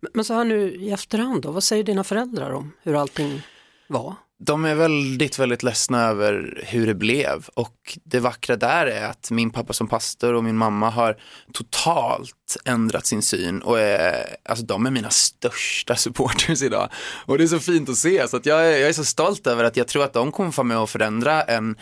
Men- 0.00 0.10
Men 0.14 0.24
så 0.24 0.34
här 0.34 0.44
nu 0.44 0.74
i 0.74 0.90
efterhand 0.90 1.42
då, 1.42 1.50
vad 1.50 1.62
säger 1.64 1.84
dina 1.84 2.04
föräldrar 2.04 2.50
om 2.52 2.72
hur 2.82 2.94
allting 3.00 3.42
var? 3.86 4.14
De 4.46 4.64
är 4.64 4.74
väldigt, 4.74 5.38
väldigt 5.38 5.62
ledsna 5.62 6.02
över 6.02 6.62
hur 6.66 6.86
det 6.86 6.94
blev 6.94 7.48
och 7.54 7.98
det 8.04 8.20
vackra 8.20 8.56
där 8.56 8.86
är 8.86 9.08
att 9.08 9.30
min 9.30 9.50
pappa 9.50 9.72
som 9.72 9.88
pastor 9.88 10.34
och 10.34 10.44
min 10.44 10.56
mamma 10.56 10.90
har 10.90 11.16
totalt 11.52 12.56
ändrat 12.64 13.06
sin 13.06 13.22
syn 13.22 13.62
och 13.62 13.80
är, 13.80 14.36
alltså 14.44 14.64
de 14.64 14.86
är 14.86 14.90
mina 14.90 15.10
största 15.10 15.96
supporters 15.96 16.62
idag. 16.62 16.88
Och 17.26 17.38
det 17.38 17.44
är 17.44 17.48
så 17.48 17.58
fint 17.58 17.88
att 17.88 17.96
se 17.96 18.28
så 18.28 18.36
att 18.36 18.46
jag, 18.46 18.66
är, 18.66 18.78
jag 18.78 18.88
är 18.88 18.92
så 18.92 19.04
stolt 19.04 19.46
över 19.46 19.64
att 19.64 19.76
jag 19.76 19.88
tror 19.88 20.04
att 20.04 20.12
de 20.12 20.32
kommer 20.32 20.50
få 20.50 20.62
med 20.62 20.78
och 20.78 20.90
förändra 20.90 21.42
en, 21.42 21.76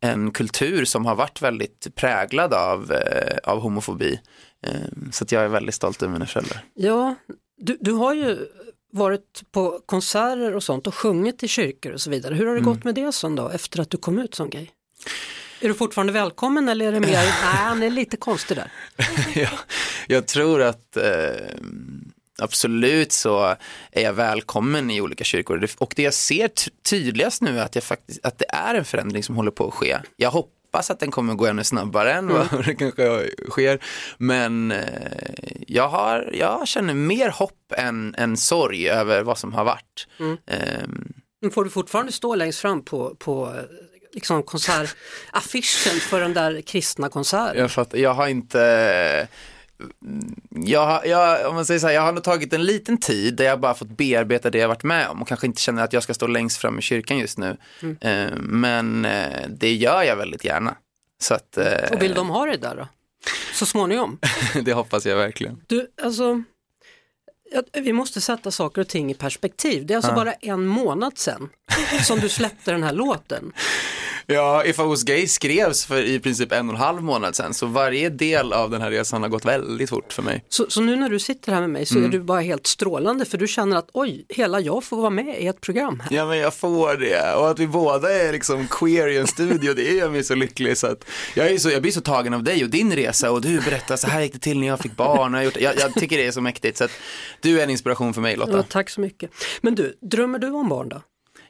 en 0.00 0.30
kultur 0.30 0.84
som 0.84 1.06
har 1.06 1.14
varit 1.14 1.42
väldigt 1.42 1.94
präglad 1.94 2.54
av, 2.54 2.92
eh, 2.92 3.36
av 3.44 3.60
homofobi. 3.60 4.20
Eh, 4.66 4.72
så 5.12 5.24
att 5.24 5.32
jag 5.32 5.44
är 5.44 5.48
väldigt 5.48 5.74
stolt 5.74 6.02
över 6.02 6.12
mina 6.12 6.26
föräldrar. 6.26 6.64
Ja, 6.74 7.14
du, 7.56 7.78
du 7.80 7.92
har 7.92 8.14
ju 8.14 8.46
varit 8.94 9.42
på 9.52 9.80
konserter 9.86 10.54
och 10.56 10.62
sånt 10.62 10.86
och 10.86 10.94
sjungit 10.94 11.42
i 11.42 11.48
kyrkor 11.48 11.92
och 11.92 12.00
så 12.00 12.10
vidare. 12.10 12.34
Hur 12.34 12.46
har 12.46 12.54
det 12.54 12.60
Mm. 12.60 12.72
gått 12.74 12.84
med 12.84 12.94
det 12.94 13.12
sen 13.12 13.36
då, 13.36 13.48
efter 13.48 13.80
att 13.80 13.90
du 13.90 13.96
kom 13.96 14.18
ut 14.18 14.34
som 14.34 14.50
gay? 14.50 14.66
Är 15.60 15.68
du 15.68 15.74
fortfarande 15.74 16.12
välkommen 16.12 16.68
eller 16.68 16.86
är 16.86 16.92
det 16.92 17.00
mer, 17.00 17.08
nej 17.12 17.26
han 17.40 17.82
är 17.82 17.90
lite 17.90 18.16
konstig 18.16 18.56
där. 18.56 18.72
ja, 19.34 19.48
jag 20.06 20.26
tror 20.26 20.62
att 20.62 20.96
eh, 20.96 21.04
absolut 22.38 23.12
så 23.12 23.56
är 23.92 24.02
jag 24.02 24.12
välkommen 24.12 24.90
i 24.90 25.00
olika 25.00 25.24
kyrkor. 25.24 25.68
Och 25.78 25.92
det 25.96 26.02
jag 26.02 26.14
ser 26.14 26.48
ty- 26.48 26.70
tydligast 26.82 27.42
nu 27.42 27.58
är 27.58 27.62
att, 27.62 27.74
jag 27.74 27.84
faktiskt, 27.84 28.24
att 28.24 28.38
det 28.38 28.46
är 28.48 28.74
en 28.74 28.84
förändring 28.84 29.22
som 29.22 29.36
håller 29.36 29.50
på 29.50 29.68
att 29.68 29.74
ske. 29.74 29.98
Jag 30.16 30.30
hoppas 30.30 30.50
att 30.80 31.00
den 31.00 31.10
kommer 31.10 31.34
gå 31.34 31.46
ännu 31.46 31.64
snabbare 31.64 32.12
än 32.12 32.28
vad 32.28 32.46
det 32.66 32.74
kanske 32.74 33.30
sker. 33.50 33.84
Men 34.18 34.72
eh, 34.72 34.82
jag, 35.66 35.88
har, 35.88 36.30
jag 36.32 36.68
känner 36.68 36.94
mer 36.94 37.28
hopp 37.30 37.72
än, 37.76 38.14
än 38.18 38.36
sorg 38.36 38.88
över 38.88 39.22
vad 39.22 39.38
som 39.38 39.52
har 39.52 39.64
varit. 39.64 40.06
Ehm, 40.46 41.12
Men 41.42 41.50
får 41.50 41.64
du 41.64 41.70
fortfarande 41.70 42.12
stå 42.12 42.34
längst 42.34 42.58
fram 42.58 42.84
på, 42.84 43.14
på 43.18 43.46
eh, 43.46 43.62
liksom 44.12 44.42
konsertaffischen 44.42 46.00
för 46.00 46.20
den 46.20 46.34
där 46.34 46.60
kristna 46.60 47.08
konserten? 47.08 47.60
Jag 47.60 47.72
fattar, 47.72 47.98
jag 47.98 48.14
har 48.14 48.28
inte, 48.28 49.28
jag, 50.50 51.06
jag, 51.06 51.48
om 51.48 51.54
man 51.54 51.66
säger 51.66 51.80
så 51.80 51.86
här, 51.86 51.94
jag 51.94 52.02
har 52.02 52.12
nog 52.12 52.24
tagit 52.24 52.52
en 52.52 52.64
liten 52.64 52.98
tid 52.98 53.36
där 53.36 53.44
jag 53.44 53.60
bara 53.60 53.74
fått 53.74 53.88
bearbeta 53.88 54.50
det 54.50 54.58
jag 54.58 54.68
varit 54.68 54.82
med 54.82 55.08
om 55.08 55.22
och 55.22 55.28
kanske 55.28 55.46
inte 55.46 55.60
känner 55.60 55.84
att 55.84 55.92
jag 55.92 56.02
ska 56.02 56.14
stå 56.14 56.26
längst 56.26 56.58
fram 56.58 56.78
i 56.78 56.82
kyrkan 56.82 57.18
just 57.18 57.38
nu. 57.38 57.56
Eh, 58.00 58.36
men 58.36 59.04
eh, 59.04 59.48
det 59.48 59.74
gör 59.74 60.02
jag 60.02 60.16
väldigt 60.16 60.44
gärna. 60.44 60.76
Så 61.22 61.34
att, 61.34 61.56
eh, 61.56 61.92
Och 61.92 62.02
vill 62.02 62.14
de 62.14 62.30
ha 62.30 62.46
det 62.46 62.56
där 62.56 62.76
då? 62.76 62.88
Så 63.52 63.66
småningom? 63.66 64.18
det 64.64 64.72
hoppas 64.72 65.06
jag 65.06 65.16
verkligen. 65.16 65.62
Du, 65.66 65.86
alltså, 66.02 66.42
ja, 67.52 67.62
vi 67.72 67.92
måste 67.92 68.20
sätta 68.20 68.50
saker 68.50 68.80
och 68.80 68.88
ting 68.88 69.10
i 69.10 69.14
perspektiv. 69.14 69.86
Det 69.86 69.94
är 69.94 69.96
alltså 69.96 70.14
bara 70.14 70.32
en 70.32 70.66
månad 70.66 71.18
sedan 71.18 71.48
som 72.02 72.20
du 72.20 72.28
släppte 72.28 72.72
den 72.72 72.82
här 72.82 72.92
låten. 72.92 73.52
Ja, 74.26 74.64
If 74.64 74.78
I 74.78 74.82
was 74.82 75.02
gay 75.02 75.26
skrevs 75.26 75.86
för 75.86 76.02
i 76.02 76.20
princip 76.20 76.52
en 76.52 76.68
och 76.68 76.74
en 76.74 76.80
halv 76.80 77.02
månad 77.02 77.36
sedan, 77.36 77.54
så 77.54 77.66
varje 77.66 78.10
del 78.10 78.52
av 78.52 78.70
den 78.70 78.80
här 78.80 78.90
resan 78.90 79.22
har 79.22 79.28
gått 79.28 79.44
väldigt 79.44 79.90
fort 79.90 80.12
för 80.12 80.22
mig. 80.22 80.44
Så, 80.48 80.66
så 80.68 80.80
nu 80.80 80.96
när 80.96 81.08
du 81.08 81.18
sitter 81.18 81.52
här 81.52 81.60
med 81.60 81.70
mig 81.70 81.86
så 81.86 81.98
är 81.98 82.08
du 82.08 82.20
bara 82.20 82.40
helt 82.40 82.66
strålande 82.66 83.24
för 83.24 83.38
du 83.38 83.48
känner 83.48 83.76
att 83.76 83.88
oj, 83.92 84.26
hela 84.28 84.60
jag 84.60 84.84
får 84.84 84.96
vara 84.96 85.10
med 85.10 85.42
i 85.42 85.46
ett 85.46 85.60
program 85.60 86.00
här. 86.00 86.16
Ja 86.16 86.26
men 86.26 86.38
jag 86.38 86.54
får 86.54 86.96
det 86.96 87.34
och 87.34 87.50
att 87.50 87.58
vi 87.58 87.66
båda 87.66 88.12
är 88.12 88.32
liksom 88.32 88.68
queer 88.70 89.08
i 89.08 89.18
en 89.18 89.26
studio 89.26 89.74
det 89.74 89.82
gör 89.82 90.08
mig 90.08 90.24
så 90.24 90.34
lycklig 90.34 90.78
så 90.78 90.86
att 90.86 91.04
jag, 91.34 91.50
är 91.50 91.58
så, 91.58 91.70
jag 91.70 91.82
blir 91.82 91.92
så 91.92 92.00
tagen 92.00 92.34
av 92.34 92.42
dig 92.42 92.64
och 92.64 92.70
din 92.70 92.96
resa 92.96 93.30
och 93.30 93.40
du 93.40 93.60
berättar 93.60 93.96
så 93.96 94.06
här 94.06 94.20
gick 94.20 94.32
det 94.32 94.38
till 94.38 94.60
när 94.60 94.66
jag 94.66 94.80
fick 94.80 94.96
barn 94.96 95.34
och 95.34 95.44
jag, 95.44 95.52
jag, 95.60 95.78
jag 95.78 95.94
tycker 95.94 96.16
det 96.16 96.26
är 96.26 96.32
så 96.32 96.40
mäktigt 96.40 96.78
så 96.78 96.84
att 96.84 96.90
du 97.40 97.58
är 97.60 97.64
en 97.64 97.70
inspiration 97.70 98.14
för 98.14 98.20
mig 98.20 98.36
Lotta. 98.36 98.56
Ja, 98.56 98.62
tack 98.68 98.90
så 98.90 99.00
mycket. 99.00 99.30
Men 99.60 99.74
du, 99.74 99.98
drömmer 100.00 100.38
du 100.38 100.50
om 100.50 100.68
barn 100.68 100.88
då? 100.88 101.02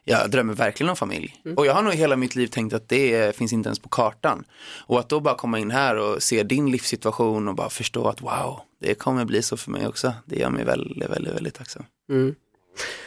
Jag 0.04 0.30
drömmer 0.30 0.54
verkligen 0.54 0.90
om 0.90 0.96
familj. 0.96 1.42
Och 1.56 1.66
jag 1.66 1.75
har 1.75 1.82
nog 1.82 1.94
hela 1.94 2.16
mitt 2.16 2.37
liv 2.37 2.46
tänkt 2.46 2.73
att 2.73 2.88
det 2.88 3.37
finns 3.37 3.52
inte 3.52 3.68
ens 3.68 3.78
på 3.78 3.88
kartan. 3.88 4.44
Och 4.87 5.00
att 5.00 5.08
då 5.08 5.20
bara 5.20 5.34
komma 5.34 5.58
in 5.58 5.70
här 5.70 5.96
och 5.96 6.23
se 6.23 6.42
din 6.42 6.70
livssituation 6.70 7.49
och 7.49 7.54
bara 7.54 7.70
förstå 7.70 8.08
att 8.08 8.23
wow, 8.23 8.61
det 8.80 8.94
kommer 8.94 9.25
bli 9.25 9.42
så 9.42 9.56
för 9.56 9.70
mig 9.70 9.87
också. 9.87 10.12
Det 10.26 10.37
gör 10.37 10.50
mig 10.50 10.64
väldigt, 10.64 11.11
väldigt, 11.11 11.34
väldigt 11.34 11.54
tacksam. 11.54 11.84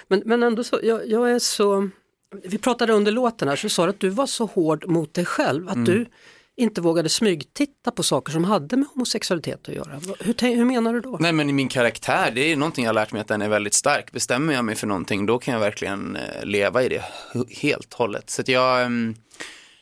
Men, 0.07 0.21
men 0.25 0.43
ändå 0.43 0.63
så, 0.63 0.79
jag, 0.83 1.07
jag 1.07 1.31
är 1.31 1.39
så, 1.39 1.89
vi 2.43 2.57
pratade 2.57 2.93
under 2.93 3.11
låten 3.11 3.47
här 3.47 3.55
så 3.55 3.69
sa 3.69 3.83
du 3.83 3.89
att 3.89 3.99
du 3.99 4.09
var 4.09 4.25
så 4.25 4.45
hård 4.45 4.87
mot 4.87 5.13
dig 5.13 5.25
själv 5.25 5.69
att 5.69 5.85
du 5.85 6.05
inte 6.57 6.81
vågade 6.81 7.09
smygtitta 7.09 7.91
på 7.91 8.03
saker 8.03 8.31
som 8.31 8.43
hade 8.43 8.77
med 8.77 8.87
homosexualitet 8.93 9.69
att 9.69 9.75
göra. 9.75 10.01
Hur, 10.19 10.55
hur 10.55 10.65
menar 10.65 10.93
du 10.93 11.01
då? 11.01 11.17
Nej 11.19 11.33
men 11.33 11.49
i 11.49 11.53
min 11.53 11.69
karaktär, 11.69 12.31
det 12.35 12.51
är 12.51 12.55
någonting 12.55 12.85
jag 12.85 12.89
har 12.89 12.93
lärt 12.93 13.11
mig 13.11 13.21
att 13.21 13.27
den 13.27 13.41
är 13.41 13.49
väldigt 13.49 13.73
stark. 13.73 14.11
Bestämmer 14.11 14.53
jag 14.53 14.65
mig 14.65 14.75
för 14.75 14.87
någonting, 14.87 15.25
då 15.25 15.39
kan 15.39 15.53
jag 15.53 15.61
verkligen 15.61 16.15
eh, 16.15 16.45
leva 16.45 16.83
i 16.83 16.89
det 16.89 17.03
helt 17.61 17.77
helt 17.77 17.93
hållet. 17.93 18.29
Så 18.29 18.41
att 18.41 18.47
jag 18.47 18.83
ehm, 18.83 19.15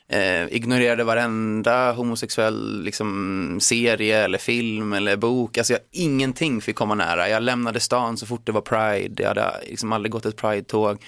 eh, 0.10 0.54
ignorerade 0.56 1.04
varenda 1.04 1.92
homosexuell 1.92 2.84
liksom, 2.84 3.58
serie 3.62 4.24
eller 4.24 4.38
film 4.38 4.94
eller 4.94 5.16
bok. 5.16 5.58
Alltså 5.58 5.74
jag, 5.74 5.82
ingenting 5.92 6.62
fick 6.62 6.76
komma 6.76 6.96
nära. 6.96 7.30
Jag 7.30 7.44
lämnade 7.44 7.80
stan 7.80 8.18
så 8.18 8.26
fort 8.26 8.46
det 8.46 8.52
var 8.52 8.62
Pride. 8.62 9.24
Jag 9.24 9.28
hade 9.30 9.52
liksom 9.68 9.94
aldrig 9.94 10.12
gått 10.12 10.26
ett 10.26 10.36
Pride-tåg. 10.38 11.04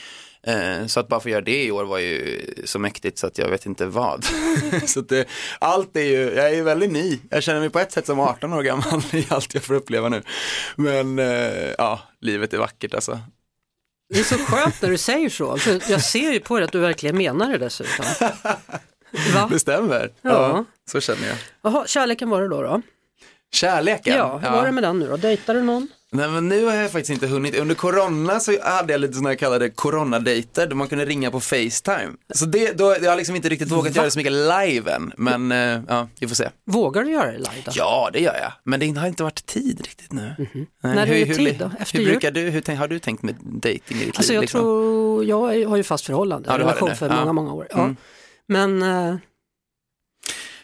Eh, 0.48 0.86
Så 0.86 1.00
att 1.00 1.08
bara 1.08 1.20
få 1.20 1.30
göra 1.30 1.42
det 1.42 1.64
i 1.64 1.72
år 1.72 1.84
var 1.86 1.98
ju 1.98 2.42
så 2.66 2.80
mäktigt 2.80 3.18
så 3.18 3.28
att 3.28 3.38
jag 3.38 3.50
vet 3.50 3.66
inte 3.66 3.86
vad. 3.86 4.26
så 4.86 5.02
det, 5.02 5.28
allt 5.60 5.96
är 5.96 6.02
ju, 6.02 6.34
jag 6.36 6.50
är 6.50 6.56
ju 6.56 6.64
väldigt 6.64 6.92
ny. 6.92 7.20
Jag 7.30 7.44
känner 7.44 7.60
mig 7.60 7.70
på 7.70 7.80
ett 7.80 7.92
sätt 7.92 8.06
som 8.06 8.20
18 8.20 8.54
år 8.54 8.64
gammal 8.64 9.02
i 9.12 9.26
allt 9.30 9.54
jag 9.54 9.64
får 9.64 9.74
uppleva 9.74 10.10
nu. 10.10 10.22
Men 10.76 11.20
eh, 11.20 11.74
ja, 11.78 12.00
livet 12.22 12.54
är 12.54 12.58
vackert 12.58 12.94
alltså. 12.94 13.20
Det 14.14 14.20
är 14.20 14.24
så 14.24 14.38
skönt 14.38 14.82
när 14.82 14.90
du 14.90 14.98
säger 14.98 15.30
så, 15.30 15.58
för 15.58 15.92
jag 15.92 16.04
ser 16.04 16.32
ju 16.32 16.40
på 16.40 16.56
dig 16.56 16.66
att 16.66 16.72
du 16.72 16.80
verkligen 16.80 17.18
menar 17.18 17.52
det 17.52 17.58
dessutom. 17.58 18.06
Va? 19.34 19.48
Det 19.52 19.60
stämmer. 19.60 20.12
Ja. 20.22 20.66
så 20.92 21.02
känner 21.02 21.28
jag. 21.28 21.38
Jaha, 21.64 21.88
kärleken 21.88 22.30
var 22.30 22.42
det 22.42 22.48
då? 22.48 22.62
då? 22.62 22.82
Kärleken. 23.54 24.16
Ja, 24.18 24.38
hur 24.38 24.50
var 24.50 24.66
det 24.66 24.72
med 24.72 24.84
den 24.84 25.00
nu 25.00 25.08
då? 25.08 25.18
Dejtar 25.18 25.54
du 25.54 25.62
någon? 25.64 25.88
Nej 26.12 26.30
men 26.30 26.50
nu 26.50 26.66
har 26.66 26.74
jag 26.76 26.92
faktiskt 26.92 27.10
inte 27.10 27.28
hunnit. 27.28 27.56
Under 27.60 27.76
corona 27.76 28.40
så 28.40 28.62
hade 28.64 28.94
jag 28.94 29.02
lite 29.02 29.14
sådana 29.14 29.30
här 29.30 29.36
kallade 29.36 29.70
coronadejter 29.70 30.68
där 30.68 30.76
man 30.76 30.88
kunde 30.88 31.06
ringa 31.06 31.32
på 31.32 31.40
Facetime. 31.40 32.10
Så 32.36 32.46
det, 32.46 32.78
då, 32.78 32.96
jag 33.02 33.10
har 33.10 33.16
liksom 33.18 33.36
inte 33.36 33.50
riktigt 33.50 33.72
vågat 33.72 33.96
göra 33.96 34.06
det 34.06 34.12
så 34.12 34.20
mycket 34.20 34.32
live 34.34 34.92
än. 34.92 35.14
Men 35.18 35.52
eh, 35.52 35.82
ja, 35.88 36.08
vi 36.20 36.28
får 36.28 36.36
se. 36.36 36.50
Vågar 36.66 37.04
du 37.04 37.12
göra 37.12 37.32
det 37.32 37.38
live 37.38 37.62
då? 37.66 37.72
Ja, 37.76 38.10
det 38.14 38.20
gör 38.20 38.36
jag. 38.42 38.52
Men 38.64 38.80
det 38.80 39.00
har 39.00 39.08
inte 39.08 39.24
varit 39.24 39.46
tid 39.46 39.82
riktigt 39.86 40.12
nu. 40.12 40.36
Nej, 40.38 40.96
När 40.96 41.08
är 41.12 41.26
det 41.26 41.36
tid 41.36 41.56
då? 41.60 41.72
Efter 41.80 41.98
hur 41.98 42.06
jul? 42.06 42.12
brukar 42.14 42.32
du, 42.32 42.42
hur, 42.42 42.62
tänk- 42.62 42.80
har 42.80 42.88
du 42.88 43.00
tänkt 43.00 43.24
med 43.24 43.36
dating 43.36 43.82
i 44.02 44.06
ditt 44.06 44.18
Alltså 44.18 44.32
liv? 44.32 44.36
jag 44.36 44.42
liksom? 44.42 44.60
tror, 44.62 45.26
jag 45.26 45.68
har 45.70 45.78
ju 45.78 45.84
fast 45.84 46.06
förhållande, 46.06 46.50
Ja, 46.52 46.60
relation 46.60 46.96
för 46.96 47.10
Ja. 47.10 47.16
många, 47.20 47.34
många 47.34 47.54
år. 47.54 47.68
Ja. 47.70 47.78
Mm. 47.80 47.96
Men, 48.48 48.82
eh, 48.82 49.16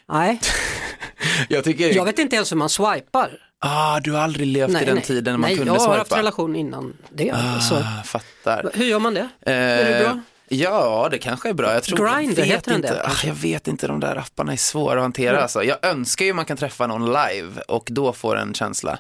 nej, 0.09 0.39
Jag 1.49 1.63
tycker, 1.63 1.95
jag 1.95 2.05
vet 2.05 2.19
inte 2.19 2.35
ens 2.35 2.51
hur 2.51 2.57
man 2.57 2.69
swipar. 2.69 3.39
ah, 3.59 3.99
du 3.99 4.11
har 4.11 4.19
aldrig 4.19 4.47
levt 4.47 4.71
Nej, 4.71 4.83
i 4.83 4.85
den 4.85 4.95
nej. 4.95 5.03
tiden 5.03 5.33
när 5.33 5.37
man 5.37 5.49
nej, 5.49 5.57
kunde 5.57 5.73
jag 5.73 5.79
har 5.79 5.85
swipa. 5.87 5.97
haft 5.97 6.11
relation 6.17 6.55
innan 6.55 6.97
det. 7.09 7.33
så. 7.69 7.75
Ah, 7.75 8.03
fattar. 8.05 8.71
Hur 8.73 8.85
gör 8.85 8.99
man 8.99 9.13
det? 9.13 9.29
Eh, 9.41 9.53
Är 9.53 9.91
det 9.99 10.03
bra? 10.05 10.19
Ja, 10.47 11.07
det 11.11 11.17
kanske 11.17 11.49
är 11.49 11.53
bra. 11.53 11.73
Jag 11.73 11.83
tror, 11.83 11.97
Grindr, 12.17 12.39
jag 12.39 12.47
vet 12.47 12.63
den 12.63 12.75
inte. 12.75 12.93
det? 12.93 13.05
Ah, 13.07 13.11
jag 13.23 13.33
vet 13.33 13.67
inte, 13.67 13.87
de 13.87 13.99
där 13.99 14.15
apparna 14.15 14.51
är 14.53 14.57
svåra 14.57 14.95
att 14.95 15.01
hantera. 15.01 15.29
Mm. 15.31 15.41
Alltså. 15.43 15.63
Jag 15.63 15.85
önskar 15.85 16.25
ju 16.25 16.33
man 16.33 16.45
kan 16.45 16.57
träffa 16.57 16.87
någon 16.87 17.05
live 17.05 17.61
och 17.67 17.87
då 17.91 18.13
får 18.13 18.35
en 18.37 18.53
känsla. 18.53 18.99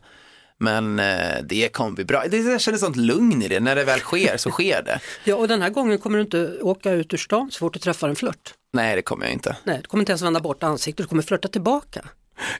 Men 0.57 0.99
eh, 0.99 1.37
det 1.43 1.69
kommer 1.73 1.91
bli 1.91 2.05
bra. 2.05 2.23
Det, 2.29 2.37
jag 2.37 2.61
känner 2.61 2.77
sånt 2.77 2.95
lugn 2.95 3.41
i 3.41 3.47
det. 3.47 3.59
När 3.59 3.75
det 3.75 3.83
väl 3.83 3.99
sker 3.99 4.37
så 4.37 4.51
sker 4.51 4.81
det. 4.83 4.99
Ja, 5.23 5.35
och 5.35 5.47
den 5.47 5.61
här 5.61 5.69
gången 5.69 5.97
kommer 5.99 6.17
du 6.17 6.23
inte 6.23 6.57
åka 6.61 6.91
ut 6.91 7.13
ur 7.13 7.17
stan 7.17 7.51
så 7.51 7.59
fort 7.59 7.73
du 7.73 7.79
träffar 7.79 8.09
en 8.09 8.15
flört. 8.15 8.53
Nej, 8.73 8.95
det 8.95 9.01
kommer 9.01 9.25
jag 9.25 9.33
inte. 9.33 9.57
Nej, 9.63 9.79
du 9.81 9.87
kommer 9.87 10.01
inte 10.01 10.11
ens 10.11 10.21
vända 10.21 10.39
bort 10.39 10.63
ansiktet, 10.63 11.03
du 11.03 11.07
kommer 11.09 11.23
flörta 11.23 11.47
tillbaka. 11.47 12.05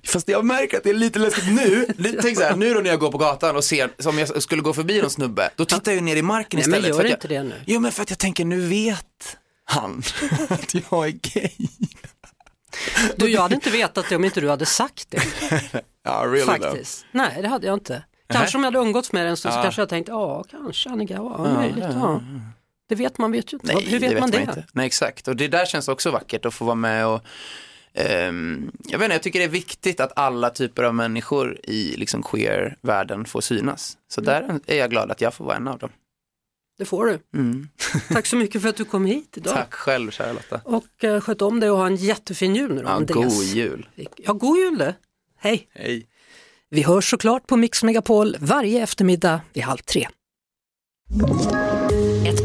Fast 0.08 0.27
jag 0.27 0.46
märker 0.46 0.77
att 0.77 0.84
det 0.84 0.89
är 0.89 0.93
lite 0.93 1.20
läskigt 1.20 1.48
nu. 1.51 1.88
Tänk 2.22 2.38
så 2.38 2.43
här, 2.43 2.55
nu 2.55 2.74
då 2.74 2.79
när 2.79 2.89
jag 2.89 3.00
går 3.00 3.12
på 3.12 3.17
gatan 3.17 3.55
och 3.55 3.63
ser, 3.63 3.89
som 4.00 4.17
jag 4.20 4.43
skulle 4.43 4.62
gå 4.62 4.74
förbi 4.74 5.01
någon 5.01 5.10
snubbe, 5.10 5.50
då 5.55 5.65
tittar 5.65 5.91
jag 5.91 6.03
ner 6.03 6.15
i 6.15 6.22
marken 6.22 6.60
Nej, 6.60 6.70
men 6.70 6.79
istället. 6.79 6.88
gör 6.98 7.03
för 7.03 7.05
att 7.13 7.24
inte 7.24 7.34
jag, 7.34 7.46
det 7.46 7.50
nu. 7.50 7.62
Jo, 7.67 7.79
men 7.79 7.91
för 7.91 8.01
att 8.03 8.10
jag 8.10 8.20
tänker, 8.20 8.46
nu 8.46 8.62
vet 8.67 9.38
han 9.65 10.03
att 10.50 10.74
jag 10.74 11.08
är 11.08 11.12
gay. 11.12 11.51
Du, 13.15 13.29
jag 13.29 13.41
hade 13.41 13.55
inte 13.55 13.70
vetat 13.70 14.05
det 14.10 14.15
om 14.15 14.25
inte 14.25 14.41
du 14.41 14.50
hade 14.50 14.65
sagt 14.65 15.08
det. 15.12 15.22
Ja, 16.05 16.22
really 16.25 16.46
though. 16.46 16.60
Faktiskt. 16.60 17.05
Nej, 17.12 17.41
det 17.41 17.48
hade 17.48 17.67
jag 17.67 17.74
inte. 17.74 18.03
Kanske 18.29 18.58
om 18.58 18.63
jag 18.63 18.72
hade 18.72 18.86
umgåtts 18.88 19.12
med 19.12 19.22
dig 19.24 19.29
en 19.29 19.38
stund 19.38 19.53
så 19.53 19.60
Ja. 19.60 19.63
kanske 19.63 19.82
jag 19.82 19.89
tänkt, 19.89 20.08
ja, 20.08 20.43
kanske 20.51 20.89
Annika, 20.89 21.13
ja, 21.13 21.38
möjligt, 21.53 21.84
ja. 21.93 22.22
Det 22.89 22.95
vet 22.95 23.17
man 23.17 23.31
vet 23.31 23.53
ju 23.53 23.57
inte. 23.57 23.73
Nej, 23.73 23.85
Hur 23.85 23.99
vet, 23.99 24.19
man 24.19 24.31
det? 24.31 24.41
Inte. 24.41 24.65
Nej, 24.73 24.85
exakt. 24.85 25.27
Och 25.27 25.35
det 25.35 25.47
där 25.47 25.65
känns 25.65 25.87
också 25.87 26.11
vackert 26.11 26.45
att 26.45 26.53
få 26.53 26.65
vara 26.65 26.75
med 26.75 27.07
och 27.07 27.21
ehm, 27.93 28.71
jag 28.87 28.99
vet 28.99 29.05
inte, 29.05 29.15
jag 29.15 29.23
tycker 29.23 29.39
det 29.39 29.45
är 29.45 29.49
viktigt 29.49 29.99
att 29.99 30.11
alla 30.15 30.49
typer 30.49 30.83
av 30.83 30.95
människor 30.95 31.59
i 31.63 31.95
liksom 31.97 32.23
queer-världen 32.23 33.25
får 33.25 33.41
synas. 33.41 33.97
Så 34.07 34.21
Mm. 34.21 34.25
där 34.47 34.59
är 34.65 34.77
jag 34.77 34.89
glad 34.89 35.11
att 35.11 35.21
jag 35.21 35.33
får 35.33 35.45
vara 35.45 35.55
en 35.55 35.67
av 35.67 35.77
dem. 35.79 35.89
Det 36.77 36.85
får 36.85 37.05
du. 37.05 37.19
Mm. 37.39 37.67
Tack 38.09 38.25
så 38.25 38.35
mycket 38.35 38.61
för 38.61 38.69
att 38.69 38.75
du 38.77 38.85
kom 38.85 39.05
hit 39.05 39.37
idag. 39.37 39.53
Tack 39.53 39.73
själv, 39.73 40.11
kära 40.11 40.33
Lotta. 40.33 40.61
Och 40.65 40.85
uh, 41.03 41.19
sköt 41.19 41.41
om 41.41 41.59
dig 41.59 41.69
och 41.71 41.77
ha 41.77 41.85
en 41.87 41.95
jättefin 41.95 42.55
jul 42.55 42.73
nu 42.75 42.81
då, 42.81 42.87
Ja, 42.87 42.93
Andreas. 42.93 43.35
god 43.37 43.43
jul. 43.45 43.89
Ja, 44.17 44.33
god 44.33 44.57
jul 44.57 44.77
det. 44.77 44.95
Hej. 45.37 45.67
Hej. 45.73 46.07
Vi 46.69 46.81
hörs 46.81 47.09
såklart 47.09 47.47
på 47.47 47.57
Mix 47.57 47.83
Megapol 47.83 48.35
varje 48.39 48.83
eftermiddag 48.83 49.41
vid 49.53 49.63
halv 49.63 49.77
tre. 49.77 50.07